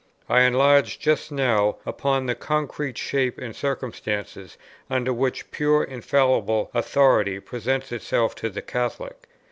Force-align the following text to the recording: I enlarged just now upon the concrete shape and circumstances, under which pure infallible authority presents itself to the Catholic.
I 0.27 0.41
enlarged 0.41 0.99
just 0.99 1.31
now 1.31 1.77
upon 1.85 2.25
the 2.25 2.33
concrete 2.33 2.97
shape 2.97 3.37
and 3.37 3.55
circumstances, 3.55 4.57
under 4.89 5.13
which 5.13 5.51
pure 5.51 5.83
infallible 5.83 6.71
authority 6.73 7.39
presents 7.39 7.91
itself 7.91 8.33
to 8.37 8.49
the 8.49 8.63
Catholic. 8.63 9.27